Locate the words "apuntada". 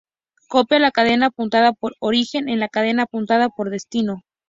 1.27-1.73, 3.03-3.49